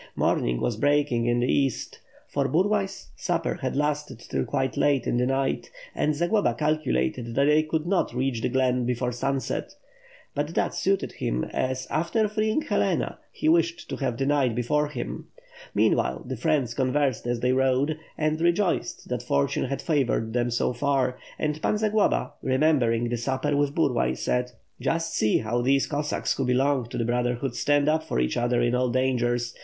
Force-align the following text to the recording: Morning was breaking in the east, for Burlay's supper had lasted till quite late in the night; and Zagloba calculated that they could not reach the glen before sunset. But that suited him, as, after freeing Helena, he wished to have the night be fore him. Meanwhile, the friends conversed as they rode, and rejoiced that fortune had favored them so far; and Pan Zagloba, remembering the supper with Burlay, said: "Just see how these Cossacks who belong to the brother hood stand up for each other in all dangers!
Morning 0.15 0.59
was 0.59 0.77
breaking 0.77 1.27
in 1.27 1.41
the 1.41 1.47
east, 1.47 1.99
for 2.27 2.47
Burlay's 2.47 3.09
supper 3.15 3.59
had 3.61 3.75
lasted 3.75 4.17
till 4.17 4.45
quite 4.45 4.75
late 4.75 5.05
in 5.05 5.17
the 5.17 5.27
night; 5.27 5.69
and 5.93 6.15
Zagloba 6.15 6.55
calculated 6.55 7.35
that 7.35 7.45
they 7.45 7.61
could 7.61 7.85
not 7.85 8.11
reach 8.11 8.41
the 8.41 8.49
glen 8.49 8.87
before 8.87 9.11
sunset. 9.11 9.75
But 10.33 10.55
that 10.55 10.73
suited 10.73 11.11
him, 11.11 11.43
as, 11.43 11.85
after 11.91 12.27
freeing 12.27 12.63
Helena, 12.63 13.19
he 13.31 13.47
wished 13.47 13.87
to 13.91 13.97
have 13.97 14.17
the 14.17 14.25
night 14.25 14.55
be 14.55 14.63
fore 14.63 14.87
him. 14.87 15.27
Meanwhile, 15.75 16.23
the 16.25 16.35
friends 16.35 16.73
conversed 16.73 17.27
as 17.27 17.41
they 17.41 17.51
rode, 17.53 17.99
and 18.17 18.41
rejoiced 18.41 19.07
that 19.09 19.21
fortune 19.21 19.65
had 19.65 19.83
favored 19.83 20.33
them 20.33 20.49
so 20.49 20.73
far; 20.73 21.19
and 21.37 21.61
Pan 21.61 21.77
Zagloba, 21.77 22.31
remembering 22.41 23.09
the 23.09 23.17
supper 23.17 23.55
with 23.55 23.75
Burlay, 23.75 24.15
said: 24.15 24.51
"Just 24.79 25.13
see 25.13 25.37
how 25.37 25.61
these 25.61 25.85
Cossacks 25.85 26.33
who 26.35 26.43
belong 26.47 26.89
to 26.89 26.97
the 26.97 27.05
brother 27.05 27.35
hood 27.35 27.53
stand 27.53 27.87
up 27.87 28.01
for 28.03 28.19
each 28.19 28.35
other 28.35 28.63
in 28.63 28.73
all 28.73 28.89
dangers! 28.89 29.53